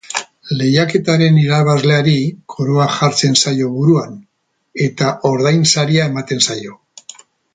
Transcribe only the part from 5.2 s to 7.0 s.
ordainsaria ematen zaio.